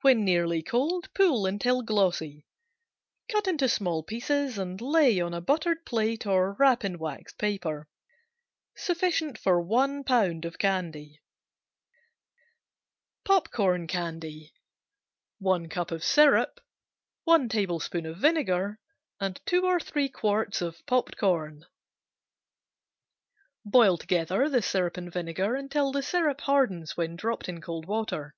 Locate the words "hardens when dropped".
26.40-27.48